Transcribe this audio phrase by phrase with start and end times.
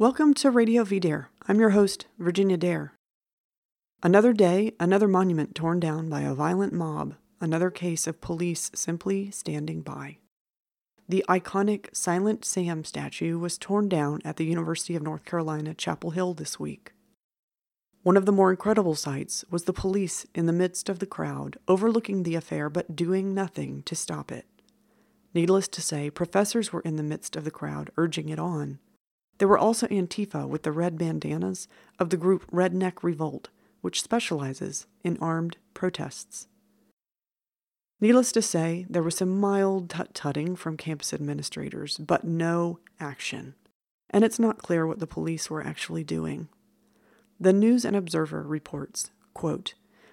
[0.00, 1.26] Welcome to Radio VDare.
[1.46, 2.94] I'm your host, Virginia Dare.
[4.02, 9.30] Another day, another monument torn down by a violent mob, another case of police simply
[9.30, 10.16] standing by.
[11.06, 16.12] The iconic Silent Sam statue was torn down at the University of North Carolina, Chapel
[16.12, 16.92] Hill this week.
[18.02, 21.58] One of the more incredible sights was the police in the midst of the crowd,
[21.68, 24.46] overlooking the affair but doing nothing to stop it.
[25.34, 28.78] Needless to say, professors were in the midst of the crowd, urging it on.
[29.40, 31.66] There were also Antifa with the red bandanas
[31.98, 33.48] of the group Redneck Revolt,
[33.80, 36.46] which specializes in armed protests.
[38.02, 43.54] Needless to say, there was some mild tut tutting from campus administrators, but no action.
[44.10, 46.50] And it's not clear what the police were actually doing.
[47.40, 49.72] The News and Observer reports, quote,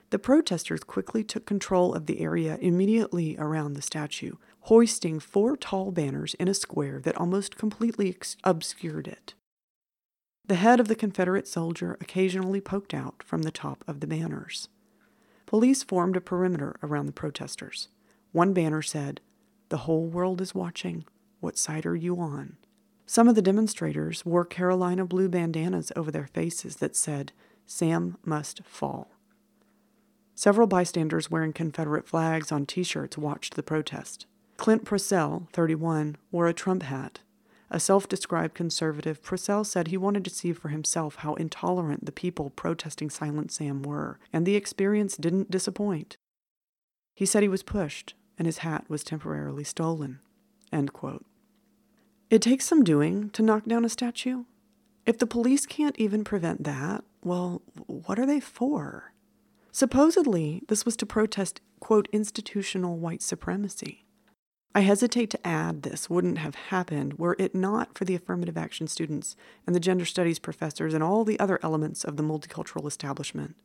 [0.09, 4.35] the protesters quickly took control of the area immediately around the statue,
[4.67, 9.33] hoisting four tall banners in a square that almost completely ex- obscured it.
[10.45, 14.67] The head of the Confederate soldier occasionally poked out from the top of the banners.
[15.45, 17.87] Police formed a perimeter around the protesters.
[18.33, 19.21] One banner said,
[19.69, 21.05] The whole world is watching.
[21.39, 22.57] What side are you on?
[23.05, 27.31] Some of the demonstrators wore Carolina blue bandanas over their faces that said,
[27.65, 29.11] Sam must fall.
[30.35, 34.25] Several bystanders wearing Confederate flags on t shirts watched the protest.
[34.57, 37.19] Clint Purcell, 31, wore a Trump hat.
[37.69, 42.11] A self described conservative, Purcell said he wanted to see for himself how intolerant the
[42.11, 46.17] people protesting Silent Sam were, and the experience didn't disappoint.
[47.13, 50.19] He said he was pushed, and his hat was temporarily stolen.
[52.29, 54.45] It takes some doing to knock down a statue.
[55.05, 59.13] If the police can't even prevent that, well, what are they for?
[59.71, 64.06] Supposedly, this was to protest, quote, institutional white supremacy.
[64.75, 68.87] I hesitate to add this wouldn't have happened were it not for the affirmative action
[68.87, 73.55] students and the gender studies professors and all the other elements of the multicultural establishment.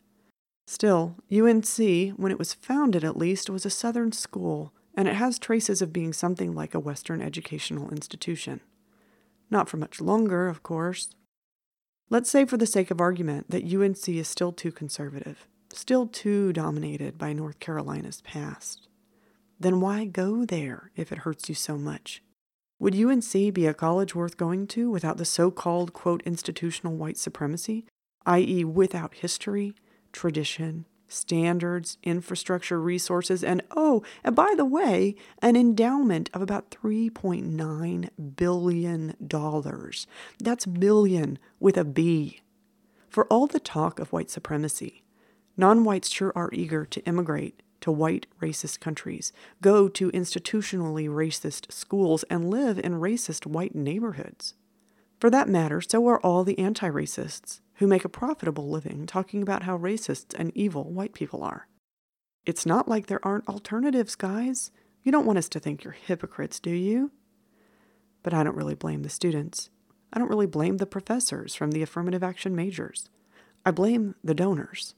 [0.66, 1.76] Still, UNC,
[2.16, 5.92] when it was founded at least, was a Southern school and it has traces of
[5.92, 8.60] being something like a Western educational institution.
[9.50, 11.10] Not for much longer, of course.
[12.10, 16.52] Let's say, for the sake of argument, that UNC is still too conservative, still too
[16.52, 18.88] dominated by North Carolina's past.
[19.62, 22.20] Then why go there if it hurts you so much?
[22.80, 27.16] Would UNC be a college worth going to without the so called, quote, institutional white
[27.16, 27.86] supremacy,
[28.26, 29.76] i.e., without history,
[30.10, 38.08] tradition, standards, infrastructure, resources, and oh, and by the way, an endowment of about $3.9
[38.36, 39.16] billion.
[40.40, 42.40] That's billion with a B.
[43.08, 45.04] For all the talk of white supremacy,
[45.56, 51.70] non whites sure are eager to immigrate to white racist countries, go to institutionally racist
[51.70, 54.54] schools, and live in racist white neighborhoods.
[55.20, 59.42] For that matter, so are all the anti racists who make a profitable living talking
[59.42, 61.68] about how racist and evil white people are.
[62.44, 64.70] It's not like there aren't alternatives, guys.
[65.02, 67.12] You don't want us to think you're hypocrites, do you?
[68.22, 69.70] But I don't really blame the students.
[70.12, 73.08] I don't really blame the professors from the affirmative action majors.
[73.64, 74.94] I blame the donors.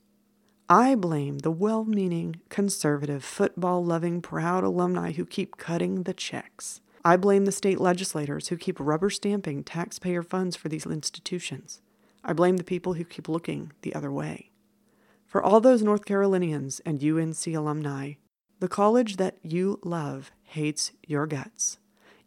[0.68, 6.80] I blame the well meaning, conservative, football loving, proud alumni who keep cutting the checks.
[7.04, 11.82] I blame the state legislators who keep rubber stamping taxpayer funds for these institutions.
[12.24, 14.52] I blame the people who keep looking the other way.
[15.26, 18.14] For all those North Carolinians and UNC alumni,
[18.60, 21.76] the college that you love hates your guts.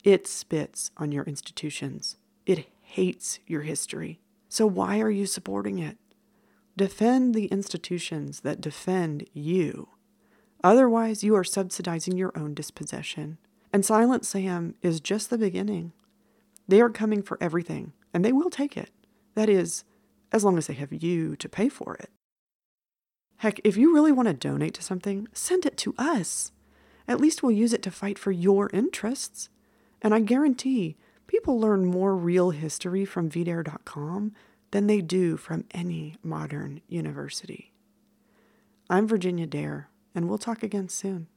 [0.04, 2.18] It spits on your institutions.
[2.46, 4.20] It hates your history.
[4.48, 5.98] So why are you supporting it?
[6.78, 9.90] Defend the institutions that defend you.
[10.64, 13.40] Otherwise, you are subsidizing your own dispossession.
[13.74, 15.94] And Silent Sam is just the beginning.
[16.68, 18.92] They are coming for everything, and they will take it.
[19.34, 19.86] That is,
[20.32, 22.12] as long as they have you to pay for it.
[23.38, 26.52] Heck, if you really want to donate to something, send it to us.
[27.08, 29.50] At least we'll use it to fight for your interests.
[30.04, 30.96] And I guarantee
[31.26, 34.34] people learn more real history from VDare.com
[34.72, 37.74] than they do from any modern university.
[38.90, 41.28] I'm Virginia Dare, and we'll talk again soon.